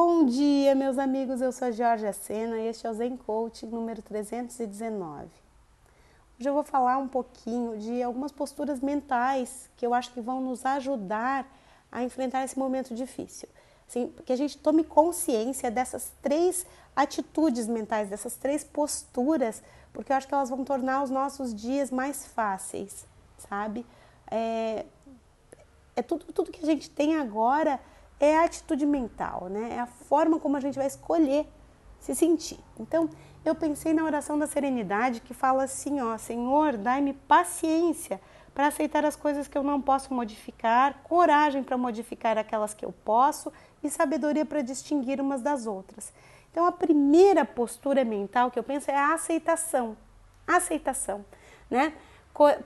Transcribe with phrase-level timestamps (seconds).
[0.00, 1.40] Bom dia, meus amigos.
[1.40, 5.26] Eu sou a Georgia Sena e este é o Zen Coach número 319.
[6.38, 10.40] Hoje eu vou falar um pouquinho de algumas posturas mentais que eu acho que vão
[10.40, 11.52] nos ajudar
[11.90, 13.48] a enfrentar esse momento difícil.
[13.88, 20.16] Assim, que a gente tome consciência dessas três atitudes mentais, dessas três posturas, porque eu
[20.16, 23.04] acho que elas vão tornar os nossos dias mais fáceis,
[23.36, 23.84] sabe?
[24.30, 24.86] É,
[25.96, 27.80] é tudo, tudo que a gente tem agora
[28.20, 29.74] é a atitude mental, né?
[29.76, 31.46] É a forma como a gente vai escolher
[32.00, 32.58] se sentir.
[32.78, 33.08] Então,
[33.44, 38.20] eu pensei na oração da serenidade que fala assim, ó, Senhor, dai-me paciência
[38.54, 42.92] para aceitar as coisas que eu não posso modificar, coragem para modificar aquelas que eu
[43.04, 43.52] posso
[43.82, 46.12] e sabedoria para distinguir umas das outras.
[46.50, 49.96] Então, a primeira postura mental que eu penso é a aceitação.
[50.46, 51.24] aceitação,
[51.70, 51.92] né?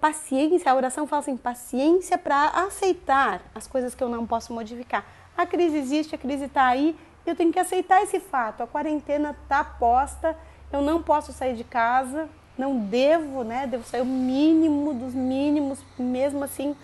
[0.00, 5.04] Paciência, a oração fala assim, paciência para aceitar as coisas que eu não posso modificar
[5.42, 6.96] a crise existe, a crise está aí,
[7.26, 8.62] eu tenho que aceitar esse fato.
[8.62, 10.36] A quarentena está posta,
[10.72, 13.66] eu não posso sair de casa, não devo, né?
[13.66, 16.76] Devo sair o mínimo dos mínimos, mesmo assim,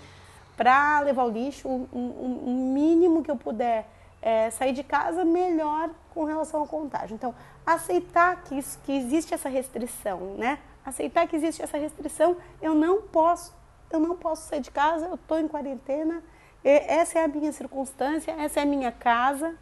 [0.57, 3.89] para levar o lixo, o, o, o, mínimo que eu puder
[4.21, 7.15] é, sair de casa, melhor com relação ao contágio.
[7.15, 10.59] Então, aceitar que, isso, que existe essa restrição, né?
[10.85, 13.55] Aceitar que existe essa restrição, eu não posso,
[13.91, 16.23] eu não posso sair de casa, eu estou em quarentena
[16.71, 19.55] essa é a minha circunstância, essa é a minha casa,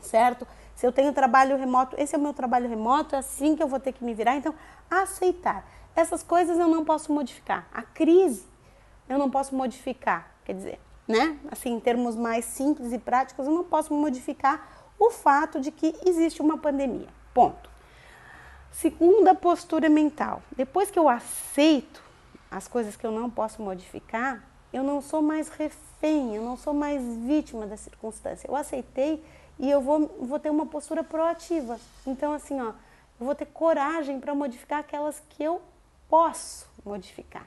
[0.00, 0.46] certo?
[0.74, 3.68] Se eu tenho trabalho remoto, esse é o meu trabalho remoto, é assim que eu
[3.68, 4.36] vou ter que me virar.
[4.36, 4.54] Então,
[4.90, 5.66] aceitar.
[5.94, 7.66] Essas coisas eu não posso modificar.
[7.72, 8.46] A crise
[9.08, 10.30] eu não posso modificar.
[10.44, 11.38] Quer dizer, né?
[11.50, 14.66] Assim, em termos mais simples e práticos, eu não posso modificar
[14.98, 17.08] o fato de que existe uma pandemia.
[17.34, 17.70] Ponto.
[18.70, 20.42] Segunda postura mental.
[20.56, 22.02] Depois que eu aceito
[22.50, 24.42] as coisas que eu não posso modificar,
[24.72, 28.48] eu não sou mais refém, eu não sou mais vítima da circunstância.
[28.48, 29.22] Eu aceitei
[29.58, 31.78] e eu vou, vou ter uma postura proativa.
[32.06, 32.72] Então, assim, ó,
[33.20, 35.60] eu vou ter coragem para modificar aquelas que eu
[36.08, 37.46] posso modificar.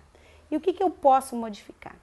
[0.49, 1.95] E o que, que eu posso modificar?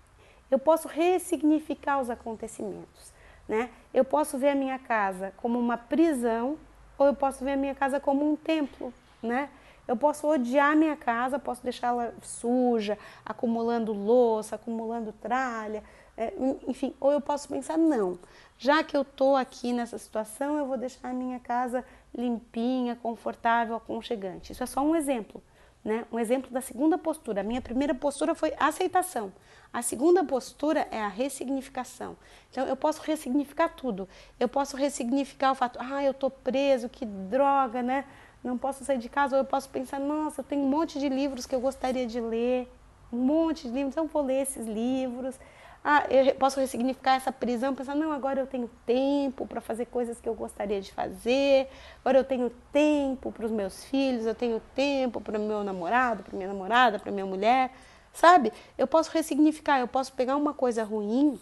[0.51, 3.13] Eu posso ressignificar os acontecimentos.
[3.49, 3.71] Né?
[3.95, 6.59] Eu posso ver a minha casa como uma prisão
[6.99, 8.93] ou eu posso ver a minha casa como um templo.
[9.23, 9.49] Né?
[9.87, 15.83] Eu posso odiar minha casa, posso deixá-la suja, acumulando louça, acumulando tralha,
[16.17, 16.33] é,
[16.67, 18.19] enfim, ou eu posso pensar, não,
[18.59, 21.85] já que eu estou aqui nessa situação, eu vou deixar a minha casa
[22.15, 24.53] limpinha, confortável, aconchegante.
[24.53, 25.43] Isso é só um exemplo,
[25.83, 26.05] né?
[26.13, 27.41] Um exemplo da segunda postura.
[27.41, 29.33] A minha primeira postura foi aceitação.
[29.73, 32.15] A segunda postura é a ressignificação.
[32.51, 34.07] Então, eu posso ressignificar tudo.
[34.39, 38.05] Eu posso ressignificar o fato, ah, eu estou preso, que droga, né?
[38.43, 41.47] Não posso sair de casa, ou eu posso pensar, nossa, tenho um monte de livros
[41.47, 42.69] que eu gostaria de ler,
[43.13, 45.39] um monte de livros, então vou ler esses livros.
[45.85, 50.21] Ah, eu posso ressignificar essa prisão, pensar, não, agora eu tenho tempo para fazer coisas
[50.21, 51.69] que eu gostaria de fazer,
[52.01, 56.23] agora eu tenho tempo para os meus filhos, eu tenho tempo para o meu namorado,
[56.23, 57.73] para minha namorada, para minha mulher,
[58.13, 58.53] sabe?
[58.79, 61.37] Eu posso ressignificar, eu posso pegar uma coisa ruim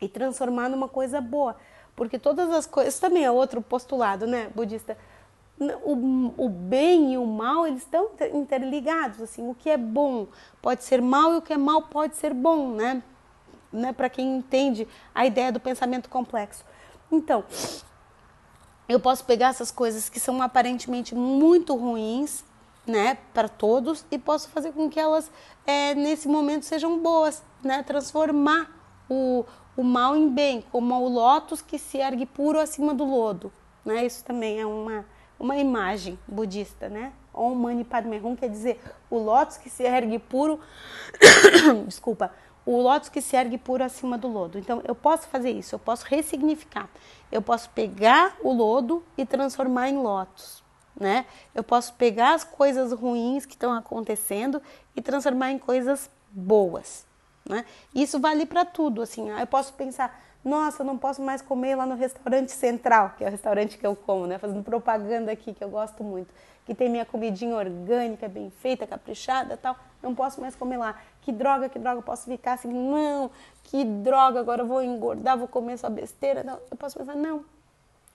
[0.00, 1.56] e transformar numa coisa boa,
[1.94, 4.98] porque todas as coisas, também é outro postulado, né, budista,
[5.84, 10.26] o, o bem e o mal eles estão interligados assim o que é bom
[10.60, 13.02] pode ser mal e o que é mal pode ser bom né,
[13.72, 16.64] né para quem entende a ideia do pensamento complexo.
[17.10, 17.44] Então
[18.88, 22.44] eu posso pegar essas coisas que são aparentemente muito ruins
[22.86, 25.30] né para todos e posso fazer com que elas
[25.66, 27.82] é, nesse momento sejam boas né?
[27.82, 28.70] Transformar
[29.08, 29.44] o,
[29.76, 33.52] o mal em bem como o lótus que se ergue puro acima do lodo
[33.84, 34.04] né?
[34.04, 35.04] Isso também é uma
[35.42, 37.12] uma imagem budista, né?
[37.34, 38.80] Om Mani Padme Hum quer dizer
[39.10, 40.60] o lótus que se ergue puro,
[41.84, 42.32] desculpa,
[42.64, 44.56] o lótus que se ergue puro acima do lodo.
[44.56, 46.88] Então eu posso fazer isso, eu posso ressignificar.
[47.30, 50.62] Eu posso pegar o lodo e transformar em lótus,
[50.98, 51.26] né?
[51.52, 54.62] Eu posso pegar as coisas ruins que estão acontecendo
[54.94, 57.04] e transformar em coisas boas,
[57.48, 57.64] né?
[57.92, 59.28] Isso vale para tudo, assim.
[59.30, 63.28] Eu posso pensar, nossa, eu não posso mais comer lá no restaurante central, que é
[63.28, 64.38] o restaurante que eu como, né?
[64.38, 66.34] Fazendo propaganda aqui, que eu gosto muito.
[66.66, 69.76] Que tem minha comidinha orgânica, bem feita, caprichada tal.
[70.02, 71.00] Não posso mais comer lá.
[71.20, 72.68] Que droga, que droga, posso ficar assim?
[72.68, 73.30] Não,
[73.64, 76.42] que droga, agora eu vou engordar, vou comer só besteira.
[76.42, 77.44] Não, eu posso pensar, não.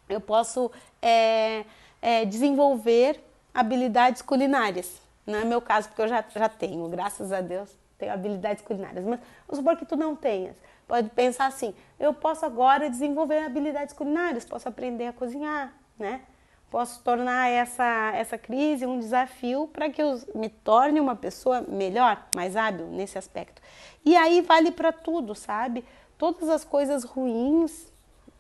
[0.09, 0.69] Eu posso
[1.01, 1.63] é,
[2.01, 3.23] é, desenvolver
[3.53, 5.01] habilidades culinárias.
[5.25, 9.05] Não é meu caso, porque eu já, já tenho, graças a Deus, tenho habilidades culinárias.
[9.05, 10.55] Mas vamos supor que tu não tenhas
[10.87, 16.21] pode pensar assim: eu posso agora desenvolver habilidades culinárias, posso aprender a cozinhar, né?
[16.69, 22.27] Posso tornar essa, essa crise um desafio para que eu me torne uma pessoa melhor,
[22.35, 23.61] mais hábil nesse aspecto.
[24.03, 25.85] E aí vale para tudo, sabe?
[26.17, 27.91] Todas as coisas ruins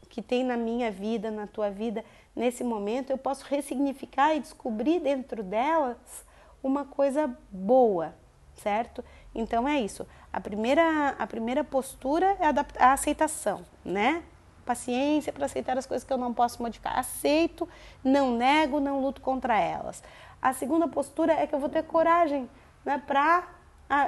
[0.09, 2.03] que tem na minha vida, na tua vida,
[2.35, 6.25] nesse momento, eu posso ressignificar e descobrir dentro delas
[6.61, 8.13] uma coisa boa,
[8.55, 9.03] certo?
[9.37, 10.05] Então é isso.
[10.33, 14.23] A primeira, a primeira postura é a, a aceitação, né?
[14.65, 16.97] Paciência para aceitar as coisas que eu não posso modificar.
[16.97, 17.69] Aceito,
[18.03, 20.03] não nego, não luto contra elas.
[20.41, 22.49] A segunda postura é que eu vou ter coragem,
[22.83, 23.01] né?
[23.05, 23.47] Para,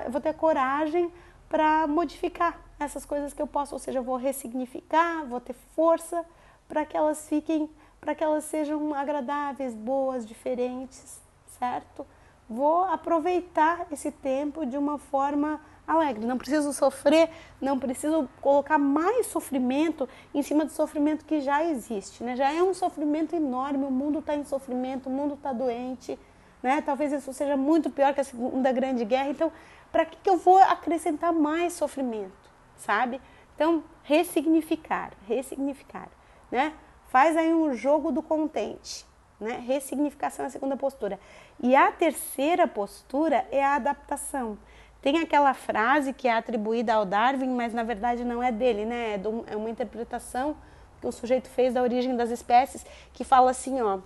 [0.10, 1.14] vou ter coragem
[1.48, 6.26] para modificar essas coisas que eu posso, ou seja, eu vou ressignificar, vou ter força
[6.68, 11.20] para que elas fiquem, para que elas sejam agradáveis, boas, diferentes,
[11.60, 12.06] certo?
[12.50, 16.26] Vou aproveitar esse tempo de uma forma alegre.
[16.26, 17.30] Não preciso sofrer,
[17.62, 22.24] não preciso colocar mais sofrimento em cima do sofrimento que já existe.
[22.24, 22.36] Né?
[22.36, 26.18] Já é um sofrimento enorme, o mundo está em sofrimento, o mundo está doente.
[26.62, 26.82] Né?
[26.82, 29.30] Talvez isso seja muito pior que a Segunda Grande Guerra.
[29.30, 29.52] Então,
[29.92, 32.50] para que, que eu vou acrescentar mais sofrimento?
[32.78, 33.20] Sabe?
[33.56, 36.10] Então, ressignificar, ressignificar.
[36.52, 36.74] Né?
[37.10, 39.09] Faz aí um jogo do contente.
[39.40, 39.64] Né?
[39.66, 41.20] Ressignificação é a segunda postura.
[41.62, 44.58] E a terceira postura é a adaptação.
[45.02, 49.16] Tem aquela frase que é atribuída ao Darwin, mas na verdade não é dele, né?
[49.16, 50.58] É, é uma interpretação
[51.00, 54.00] que o sujeito fez da origem das espécies, que fala assim, ó,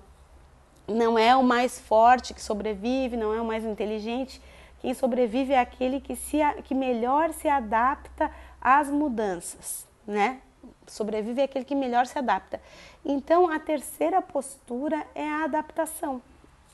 [0.87, 4.39] não é o mais forte que sobrevive, não é o mais inteligente,
[4.79, 8.29] quem sobrevive é aquele que, se, que melhor se adapta
[8.61, 10.41] às mudanças, né?
[10.87, 12.61] Sobrevive é aquele que melhor se adapta.
[13.05, 16.21] Então, a terceira postura é a adaptação.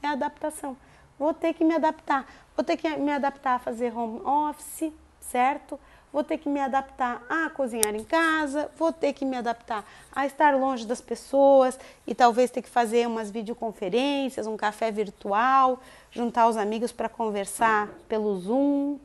[0.02, 0.76] É a adaptação.
[1.18, 2.26] Vou ter que me adaptar.
[2.56, 5.80] Vou ter que me adaptar a fazer home office, certo?
[6.12, 10.26] Vou ter que me adaptar a cozinhar em casa, vou ter que me adaptar a
[10.26, 15.80] estar longe das pessoas e talvez ter que fazer umas videoconferências, um café virtual,
[16.10, 18.98] juntar os amigos para conversar pelo Zoom,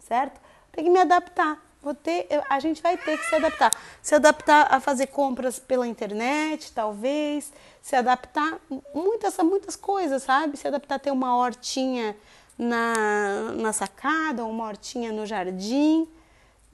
[0.00, 0.40] certo?
[0.72, 1.67] Tem que me adaptar.
[1.80, 3.70] Vou ter, a gente vai ter que se adaptar.
[4.02, 7.52] Se adaptar a fazer compras pela internet, talvez.
[7.80, 8.58] Se adaptar
[8.92, 10.56] muitas, muitas coisas, sabe?
[10.56, 12.16] Se adaptar a ter uma hortinha
[12.58, 16.08] na, na sacada, uma hortinha no jardim,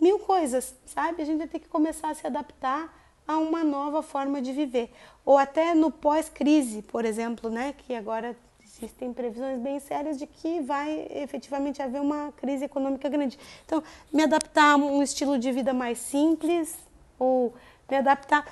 [0.00, 1.20] mil coisas, sabe?
[1.20, 2.92] A gente vai ter que começar a se adaptar
[3.28, 4.90] a uma nova forma de viver.
[5.24, 7.74] Ou até no pós-crise, por exemplo, né?
[7.76, 8.34] Que agora
[8.76, 13.38] existem previsões bem sérias de que vai efetivamente haver uma crise econômica grande.
[13.64, 13.82] Então,
[14.12, 16.76] me adaptar a um estilo de vida mais simples,
[17.18, 17.54] ou
[17.88, 18.46] me adaptar.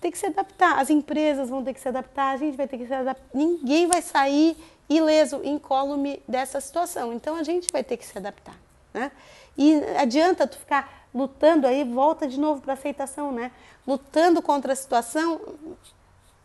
[0.00, 0.78] Tem que se adaptar.
[0.78, 3.26] As empresas vão ter que se adaptar, a gente vai ter que se adaptar.
[3.32, 4.56] Ninguém vai sair
[4.88, 7.12] ileso, incólume dessa situação.
[7.12, 8.56] Então a gente vai ter que se adaptar.
[8.92, 9.10] Né?
[9.56, 13.52] E adianta tu ficar lutando aí, volta de novo para aceitação, né?
[13.86, 15.40] Lutando contra a situação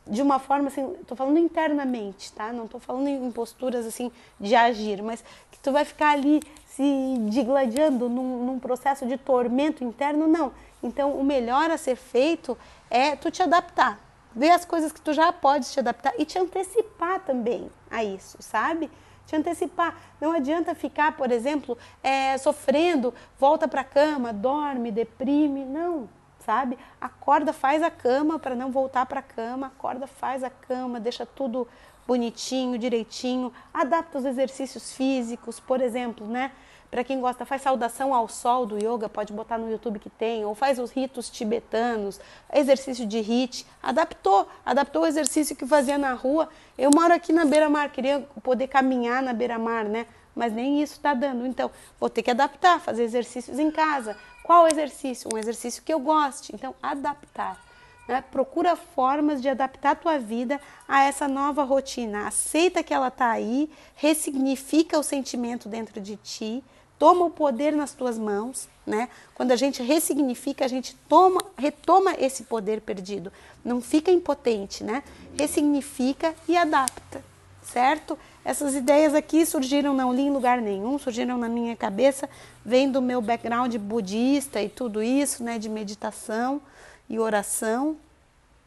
[0.10, 2.52] de uma forma assim, tô falando internamente, tá?
[2.52, 7.16] Não tô falando em posturas assim de agir, mas que tu vai ficar ali se
[7.30, 10.52] digladiando num, num processo de tormento interno, não.
[10.82, 12.58] Então o melhor a ser feito
[12.90, 14.00] é tu te adaptar,
[14.36, 18.38] ver as coisas que tu já podes te adaptar e te antecipar também a isso,
[18.40, 18.90] sabe?
[19.26, 19.96] Te antecipar.
[20.20, 25.66] Não adianta ficar, por exemplo, é, sofrendo, volta para cama, dorme, deprime.
[25.66, 26.10] Não,
[26.50, 26.80] sabe?
[27.00, 29.68] Acorda, faz a cama para não voltar para a cama.
[29.68, 31.68] Acorda, faz a cama, deixa tudo
[32.08, 33.54] bonitinho, direitinho.
[33.72, 36.52] Adapta os exercícios físicos, por exemplo, né?
[36.90, 40.44] Para quem gosta, faz saudação ao sol do yoga, pode botar no YouTube que tem,
[40.44, 42.20] ou faz os ritos tibetanos,
[42.52, 46.50] exercício de hit, adaptou, adaptou o exercício que fazia na rua.
[46.76, 50.08] Eu moro aqui na beira-mar, queria poder caminhar na beira-mar, né?
[50.40, 51.46] Mas nem isso está dando.
[51.46, 51.70] Então,
[52.00, 54.16] vou ter que adaptar, fazer exercícios em casa.
[54.42, 55.30] Qual exercício?
[55.34, 56.56] Um exercício que eu goste.
[56.56, 57.62] Então, adaptar.
[58.08, 58.24] Né?
[58.32, 62.26] Procura formas de adaptar a tua vida a essa nova rotina.
[62.26, 66.64] Aceita que ela está aí, ressignifica o sentimento dentro de ti,
[66.98, 69.10] toma o poder nas tuas mãos, né?
[69.36, 73.32] Quando a gente ressignifica, a gente toma, retoma esse poder perdido.
[73.64, 75.04] Não fica impotente, né?
[75.38, 77.24] Ressignifica e adapta,
[77.72, 78.18] certo?
[78.44, 82.30] Essas ideias aqui surgiram não li em lugar nenhum, surgiram na minha cabeça,
[82.66, 86.62] vem do meu background budista e tudo isso, né, de meditação
[87.10, 87.98] e oração,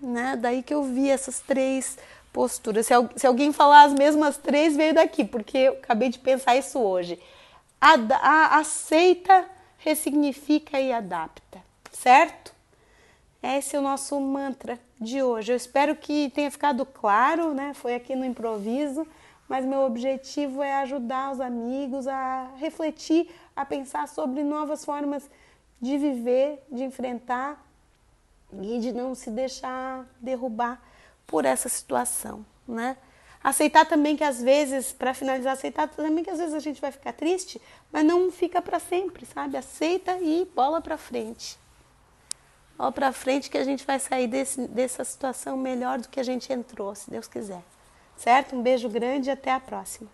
[0.01, 0.37] né?
[0.37, 1.97] Daí que eu vi essas três
[2.33, 2.87] posturas.
[2.87, 6.79] Se, se alguém falar as mesmas três, veio daqui, porque eu acabei de pensar isso
[6.79, 7.19] hoje
[7.83, 9.45] a, aceita,
[9.79, 12.52] ressignifica e adapta, certo?
[13.43, 15.51] Esse é o nosso mantra de hoje.
[15.51, 17.75] Eu espero que tenha ficado claro, né?
[17.75, 19.05] Foi aqui no improviso,
[19.49, 25.29] mas meu objetivo é ajudar os amigos a refletir, a pensar sobre novas formas
[25.81, 27.61] de viver, de enfrentar
[28.61, 30.81] e de não se deixar derrubar
[31.27, 32.97] por essa situação, né?
[33.43, 36.93] Aceitar também que às vezes, para finalizar, aceitar também que às vezes a gente vai
[36.93, 39.57] ficar triste, mas não fica para sempre, sabe?
[39.57, 41.61] Aceita e bola para frente.
[42.83, 46.23] Ó para frente que a gente vai sair desse, dessa situação melhor do que a
[46.25, 47.63] gente entrou, se Deus quiser.
[48.17, 48.57] Certo?
[48.57, 50.11] Um beijo grande e até a próxima.